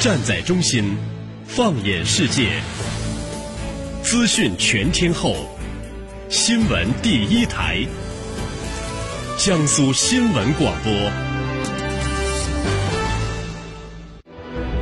[0.00, 0.96] 站在中心，
[1.46, 2.62] 放眼世界，
[4.02, 5.36] 资讯全天候，
[6.30, 7.84] 新闻第一台，
[9.36, 10.90] 江苏新闻广播。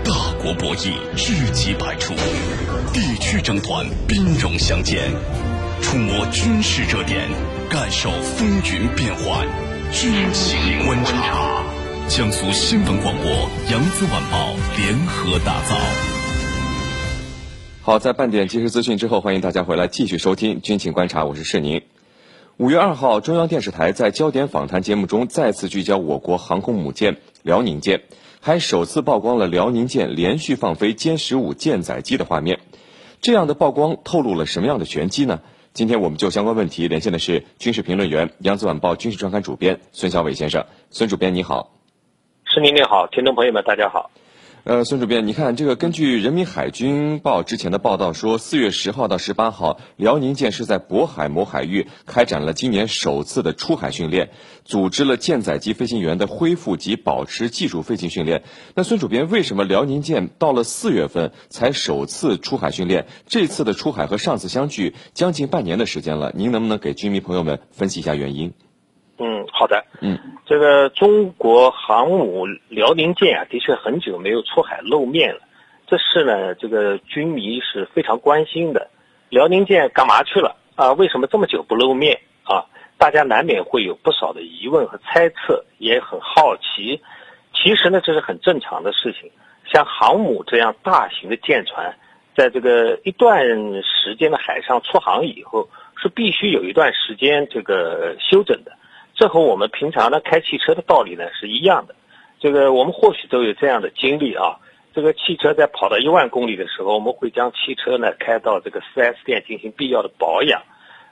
[0.05, 2.15] 大国博弈，知己百出；
[2.93, 5.11] 地区争端，兵戎相见。
[5.83, 7.29] 触摸军事热点，
[7.69, 9.45] 感受风云变幻，
[9.91, 11.68] 军情观察。
[12.09, 13.31] 江苏新闻广播、
[13.71, 15.77] 扬子晚报联合打造。
[17.83, 21.83] 好，在半点即时资讯之后，欢迎大家回来继续收听军情观察，我是世宁。
[22.57, 28.01] 五月二号，中央电视台在焦点访谈节目中再次聚焦我国航空母舰辽宁舰，
[28.41, 32.59] 还首次曝光了辽宁舰连续放飞歼十五舰载机的画面。
[33.21, 35.41] 这样的曝光透露了什么样的玄机呢？
[35.75, 40.65] 今天我们就相关问题连线的是军事评论员、扬子晚报军事专刊主编孙小伟先生。
[40.91, 41.78] 孙主编你好。
[42.61, 44.11] 您您好，听众朋友们大家好。
[44.65, 54.31] 呃，孙主编，你看这个，根据人民海军报之前的报道说，四月十号到十八号，辽宁舰是在渤海某海域开展了今年首次的出海训练，
[54.65, 58.43] 组织了舰载机飞行员的恢复及保持技术飞行训练。
[58.75, 63.07] 那孙主编，为什么辽宁舰到了四月份才首次出海训练？
[63.27, 68.53] 这次的出海和上次相距将近半年的时间了，您能不能给军迷朋友们分析一下原因？
[69.19, 69.85] 嗯，好的。
[70.01, 75.41] 嗯，这个中国航母辽宁舰啊，的确很久没有出海露面了。
[75.87, 78.91] 这事呢，这个军迷是非常关心的。
[79.29, 80.93] 辽宁舰干嘛去了啊？
[80.93, 82.67] 为什么这么久不露面啊？
[82.97, 87.01] 大家难免会有不少的疑问和猜测，也很好奇。
[87.53, 89.31] 其实呢，这是很正常的事情。
[89.65, 91.97] 像航母这样大型的舰船，
[92.37, 93.45] 在这个一段
[93.83, 98.73] 时间的海上出航以后，是必须有一段时间这个休整的。
[99.19, 101.97] 这和我们平常呢开汽车的道理呢是一样的，
[102.39, 104.59] 这个我们或许都有这样的经历啊。
[104.95, 110.63] 这个汽车在跑到一万公里的时候，我们会将汽车呢开到这个 4S 店进行必要的保养，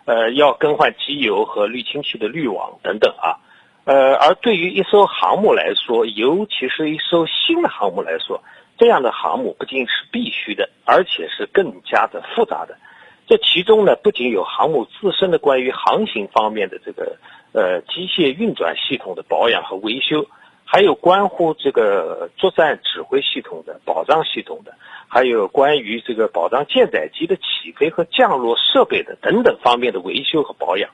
[0.04, 3.42] 呃，要更换机油和滤清器的滤网等等啊。
[3.84, 8.40] 呃，而对于一艘航母来说，尤其是一艘新的航母来说，
[8.78, 12.78] 这样的航母不仅是必须的，而且是更加的复杂的。
[13.26, 17.16] 这其中呢，不仅有航母自身的关于航行方面的这个。
[17.56, 20.26] 呃，机械运转系统的保养和维修，
[20.66, 24.74] 还有关乎这个作战指挥系统的保障系统的，
[25.08, 30.90] 还有关于这个保障舰载机的起飞和降落设备的等等方面的维修和保养，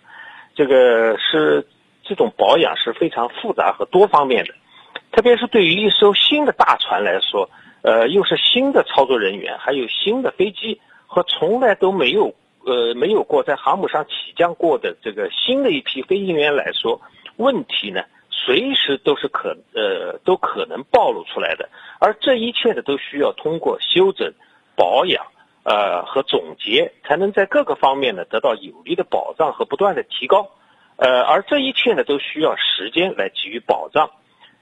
[0.54, 1.66] 这个是
[2.04, 4.54] 这种保养是非常复杂和多方面的，
[5.10, 7.50] 特别是对于一艘新的大船来说，
[7.82, 12.36] 呃，又是新的操作人员，还有新的飞机和从来都没有。
[12.64, 17.00] 呃，没有过在航母上起降过的这个新的一批飞行员来说，
[17.36, 21.68] 问题呢随时都是可呃都可能暴露出来的，
[21.98, 24.32] 而这一切呢都需要通过修整、
[24.74, 25.26] 保养
[25.64, 30.50] 呃和总结，才能在各个方面呢得到有力的保障和不断的提高，
[30.96, 34.10] 呃，而这一切呢都需要时间来给予保障。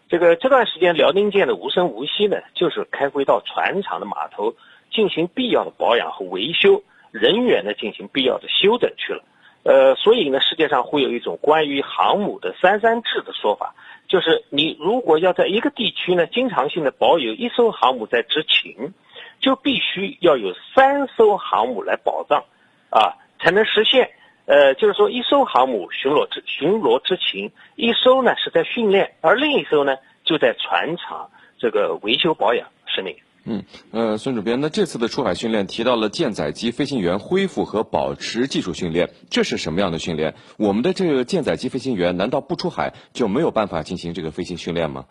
[0.09, 4.55] 这个这段时间，辽宁舰的无声无息呢，就是开回到船厂的码头
[4.91, 6.83] 进行必要的保养和维修。
[7.11, 9.25] 人员呢进行必要的休整去了，
[9.63, 13.75] 呃，所以呢，世界上会有一种关于航母的“三三制”的说法，
[14.09, 18.95] 就是你如果要在一个地区呢经常性的保有一艘航母在执勤，
[19.41, 22.45] 就必须要有三艘航母来保障，
[22.91, 24.11] 啊，才能实现。
[24.47, 33.19] 呃，就是说一艘航母巡逻执巡逻执勤，一艘呢是在训练，而另一艘呢就在船厂这个维修保养，是那个。
[33.45, 40.35] 嗯，呃，孙主编，那这次的出海训练提到了舰载机飞行员恢复和保持技术训练，这是什么样的训练？
[40.59, 45.07] 我们的这个舰载机飞行员难道不出海就没有办法进行这个飞行训练吗？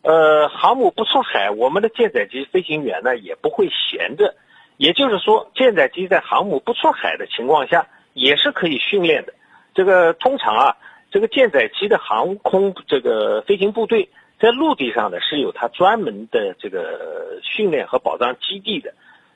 [0.00, 4.34] 呃，航母不出海，我们的舰载机飞行员呢也不会闲着，
[4.78, 9.34] 也就是说，舰载机在航母不出海的情况下也是可以训练的。
[9.74, 10.76] 这个通常啊，
[11.10, 14.08] 这个舰载机的航空这个飞行部队。
[14.38, 18.92] 在陆地上呢是有它专门的这个训练和保障基地的，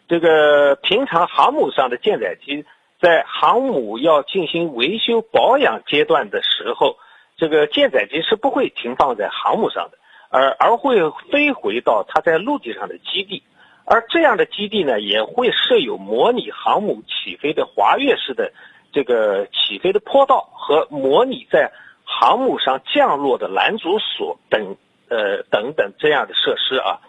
[0.09, 2.67] 这个平常航母上的舰载机
[3.01, 6.97] 在航母要进行维修保养阶段的时候，
[7.39, 9.97] 这个舰载机是不会停放在航母上的，
[10.29, 10.99] 而而会
[11.31, 13.43] 飞回到它在陆地上的基地，
[13.87, 18.53] 而这样的基地呢也会设有模拟航母起飞的滑跃式的
[18.93, 21.73] 这个起飞的坡道和模拟在
[22.05, 24.77] 航母上降落的拦阻索等。
[25.11, 27.01] 呃，等等这样的设施啊，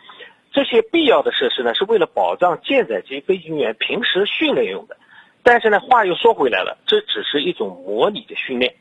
[0.51, 4.98] 这些必要的设施呢，是为了保障舰载机飞行员平时训练用的。
[5.44, 8.75] 但是呢，话又说回来了，这只是一种模拟的训练，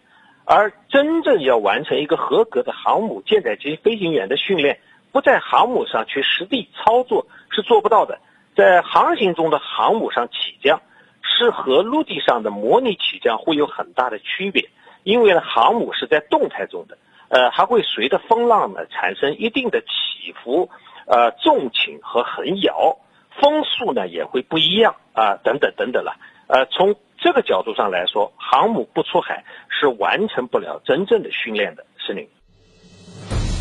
[0.44, 4.80] 而真正要完成一个合格的航母舰载机飞行员的训练，
[5.12, 8.18] 不在航母上去实地操作是做不到的。
[8.56, 10.82] 在航行中的航母上起降，
[11.22, 14.68] 是和陆地上的模拟起降会有很大的区别，
[15.02, 16.98] 因为呢，航母是在动态中的，
[17.30, 20.68] 呃，还会随着风浪呢产生一定的起伏，
[21.06, 22.98] 呃，纵倾和横摇，
[23.40, 26.16] 风速呢也会不一样啊，等等等等了。
[26.48, 32.28] 呃，从这个角度上来说，航母不出海是完成不了真正的训练的，司令。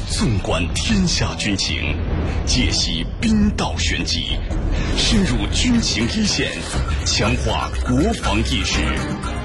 [0.07, 1.95] 纵观天下军情，
[2.45, 4.39] 解析兵道玄机，
[4.97, 6.49] 深入军情一线，
[7.05, 8.81] 强化国防意识，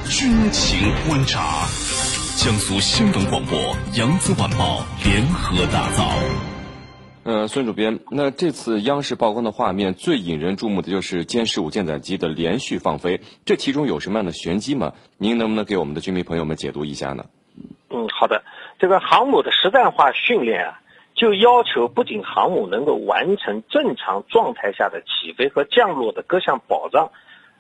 [0.09, 1.69] 军情观察。
[2.45, 3.59] 江苏新闻广播、
[3.97, 6.05] 扬子晚报联合打造。
[7.25, 14.93] 呃，孙主编，那这次央视曝光的画面最引人注目的就是歼十五舰载机的连续放飞，这其中有什么样的玄机吗？
[15.17, 17.25] 您能不能给我们的军迷朋友们解读一下呢？
[17.89, 18.43] 嗯，好的。
[18.79, 20.81] 这个航母的实战化训练啊，
[21.15, 27.11] 就要求不仅航母能够完成正常状态下的起飞和降落的各项保障，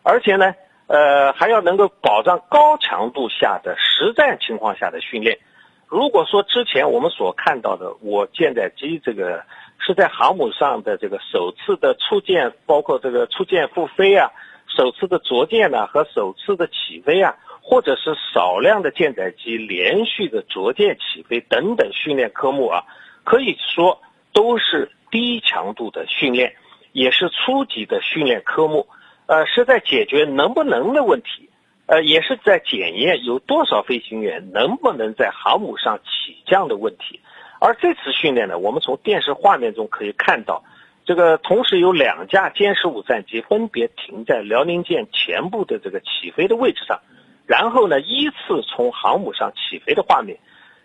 [0.02, 0.52] 而且呢，
[0.86, 5.38] 呃，还要能够保障高强度下的实战情况下的训练。
[5.86, 9.44] 如果说之前我们所看到的我舰载机这个
[9.78, 14.30] 是在航母上的这个首次的出舰，包括这个出舰复飞啊，
[14.76, 17.36] 首次的着舰呢和首次的起飞啊。
[17.66, 22.84] 或者是少量的舰载机连续的着舰起飞等等训练科目啊，
[23.24, 24.02] 可以说
[24.34, 26.54] 都是低强度的训练，
[26.92, 28.86] 也是初级的训练科目，
[29.26, 31.48] 呃，是在解决能不能的问题，
[31.86, 37.20] 呃，也是在检验有多少飞行员能不能在航母上起降的问题。
[37.58, 40.62] 而这次训练呢，我们从电视画面中可以看到，
[41.06, 47.00] 这个同时有两架歼十五战机分别停在辽宁舰前部的这个起飞的位置上。
[47.46, 50.38] 然后呢，依次从航母上起飞的画面，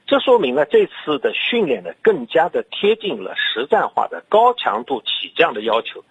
[0.07, 6.03] 这说明了这次的训练呢，更加的贴近了实战化的高强度起降的要求。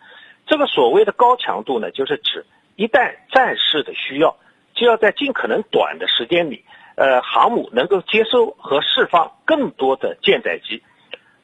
[0.49, 4.37] 这个所谓的高强度呢，就是指一旦战事的需要，
[4.75, 6.65] 就要在尽可能短的时间里，
[6.97, 10.83] 呃，航母能够接收和释放更多的舰载机。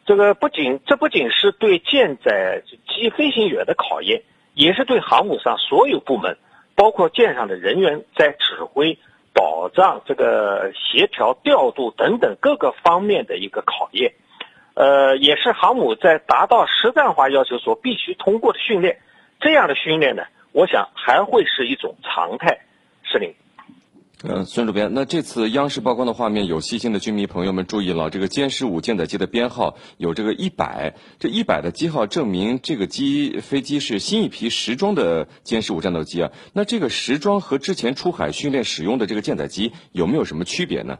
[0.07, 4.23] 这个不仅这不仅是对舰载机飞行员的考验，
[4.55, 6.37] 也是对航母上所有部门。
[6.77, 8.99] 包括舰上的人员在指挥、
[9.33, 14.13] 保障、这个协调、调度等等各个方面的一个考验，
[14.75, 18.99] 呃，也是航母在达到实战化要求所必须通过的训练。
[19.41, 22.61] 这样的训练呢，我想还会是一种常态，
[23.11, 23.35] 司令。
[24.27, 36.33] 呃，孙主编，那这次央视曝光的画面，有细心的军迷朋友们注意了，这个歼十五舰载机的编号有这个一百，这一百的机号证明这个机飞机是新一批时装的歼十五战斗机啊。
[36.55, 40.99] 那这个时装和之前出海训练使用的这个舰载机有没有什么区别呢？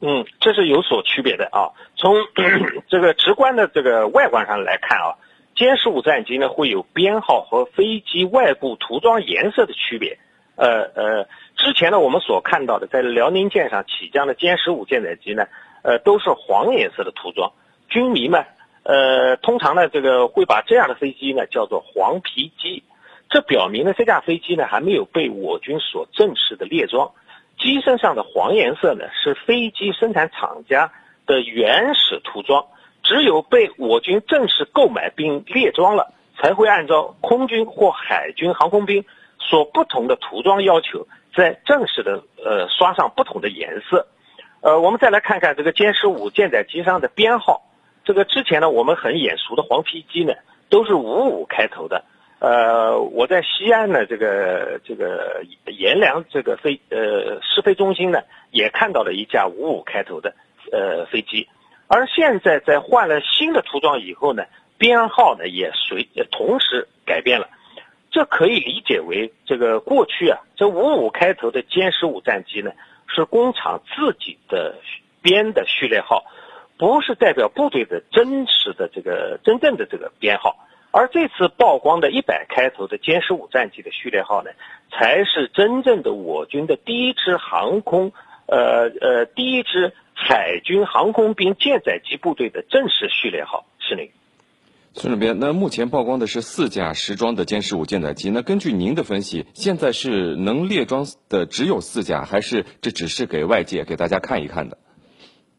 [0.00, 1.70] 嗯，这是有所区别的啊。
[1.98, 2.14] 从
[2.88, 5.18] 这个直观的这个外观上来看啊，
[5.54, 10.18] 歼十五战机呢会有编号和飞机外部涂装颜色的区别。
[10.56, 11.28] 呃呃。
[11.58, 15.48] 之前呢，我们所看到的在辽宁舰上起降的歼十五舰载机呢，
[15.82, 17.50] 呃，都是黄颜色的涂装。
[17.88, 18.46] 军迷们，
[18.84, 22.84] 呃，通常呢，这个会把这样的飞机呢叫做黄皮机，
[23.28, 27.10] 这表明呢，这架飞机呢还没有被我军所正式的列装。
[27.58, 30.92] 机身上的黄颜色呢，是飞机生产厂家
[31.28, 32.66] 的原始涂装，
[33.04, 39.04] 只有被我军正式购买并列装了，才会按照空军或海军航空兵
[39.38, 41.06] 所不同的涂装要求。
[41.36, 44.08] 在正式的呃刷上不同的颜色，
[44.60, 47.62] 呃，我们再来看看这个歼十五舰载机上的编号。
[48.04, 50.32] 这个之前呢，我们很眼熟的黄皮机呢，
[50.70, 52.04] 都是五五开头的。
[52.40, 60.34] 呃，我在西安呢，这个这个阎良这个飞呃试飞中心呢，也看到了一架五五开头的
[60.72, 61.48] 呃飞机。
[61.86, 64.44] 而现在在换了新的涂装以后呢，
[64.76, 67.48] 编号呢也随同时改变了。
[68.10, 72.72] 这可以理解为，这个过去啊，这五五开头的歼十五战机呢，
[73.06, 74.76] 是工厂自己的
[75.20, 76.24] 编的序列号，
[76.78, 80.56] 不是代表部队的真实的这个真正的这个编号。
[80.90, 84.50] 而这次曝光的一百开头的歼十五战机的序列号呢，
[84.90, 88.12] 才是真正的我军的第一支航空，
[88.48, 94.12] 呃呃，第一支海军航空兵舰载机部队的正式序列号，是那个。
[94.94, 98.30] 孙主编，那目前曝光的是四架时装的歼十五舰载机。
[98.30, 104.78] 那根据您的分析，现在是能列装的只有四架，还是这只是给外界给大家看一看的？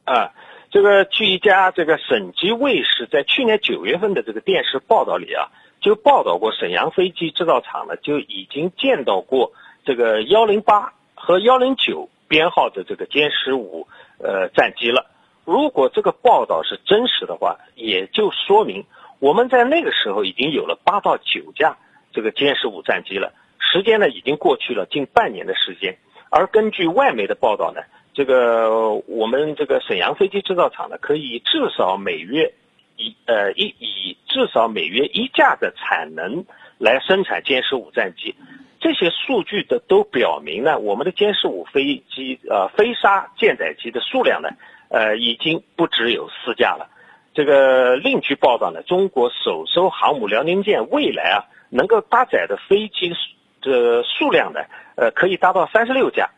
[0.03, 0.33] 啊，
[0.71, 9.53] 这个据一家这个省级卫视在去年九月份的这个电视报道里啊，就报道过沈阳飞机制造厂呢就已经见到过
[9.85, 13.87] 这个幺零八和幺零九编号的这个歼十五
[14.19, 15.07] 呃战机了。
[15.43, 18.85] 如果这个报道是真实的话，也就说明
[19.19, 21.77] 我们在那个时候已经有了八到九架
[22.13, 23.33] 这个歼十五战机了。
[23.57, 25.97] 时间呢，已经过去了近半年的时间。
[26.29, 27.81] 而根据外媒的报道呢，
[28.13, 32.53] 这个我们这个沈阳飞机制造厂呢，可以至少每月
[32.95, 36.45] 一呃一以至少每月一架的产能
[36.77, 38.35] 来生产歼十五战机。
[38.79, 44.49] 这些数据的都表明呢，我们的歼十五飞机呃飞鲨舰载机的数量呢，
[44.89, 46.89] 呃已经不只有四架了。
[47.33, 53.13] 这个另据报道呢，中国首艘航母辽宁舰未来啊能够搭载的飞机
[53.61, 54.61] 这数量呢，
[54.95, 56.29] 呃可以达到三十六架，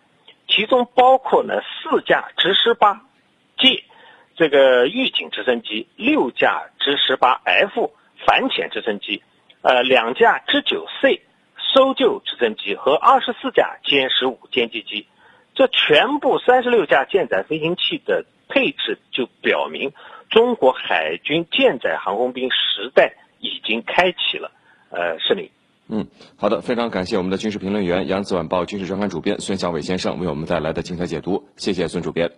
[0.48, 3.02] 其中包括呢四架直十八
[3.58, 3.84] G
[4.36, 7.94] 这个预警直升机，六架直十八 F
[8.26, 9.22] 反潜直升机，
[9.62, 11.22] 呃两架直九 C。
[11.74, 15.08] 搜救直升机和二十四架歼十五歼击机，
[15.56, 19.94] 这全部三十六架舰载飞行器的配置，就表明
[20.30, 24.52] 中国海军舰载航空兵时代已经开启了。
[24.90, 25.52] 呃，是你。
[25.88, 32.32] 嗯，好的，非常感谢我们的军事评论员、扬子晚报军事专刊主编孙小伟先生为我们带来的精彩解读，谢谢孙主编。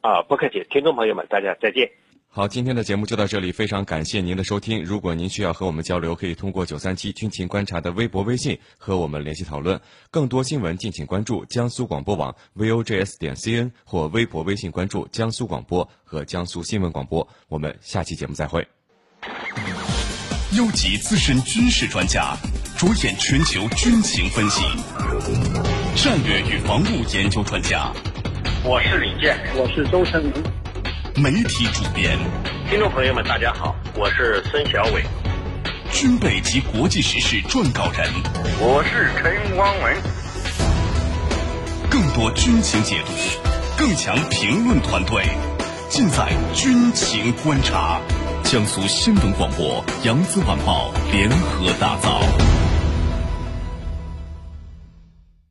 [0.00, 1.90] 啊，不客气，听众朋友们，大家再见。
[2.36, 4.84] 好，今天的节目就到这里，非常感谢您的收听。
[4.84, 9.80] 如果您需要和我们交流，可以通过九三七军情观察的微博、微信和我们联系讨论。
[10.10, 17.26] 更多新闻，敬请关注江苏广播网 vojs 点 cn 或微博、微信关注江苏广播和江苏新闻广播。
[17.48, 18.68] 我们下期节目再会。
[20.52, 22.36] 优级资深军事专家，
[22.76, 24.62] 着眼全球军情分析，
[25.96, 27.90] 战略与防务研究专家。
[28.62, 30.65] 我是李健，我是周成明。
[31.18, 32.18] 媒体主编，
[32.68, 35.02] 听众朋友们，大家好，我是孙小伟，
[35.90, 38.06] 军备及国际时事撰稿人，
[38.60, 39.96] 我是陈光文，
[41.88, 43.12] 更多军情解读，
[43.78, 45.24] 更强评论团队，
[45.88, 47.98] 尽在军情观察，
[48.44, 52.20] 江苏新闻广播、扬子晚报联合打造。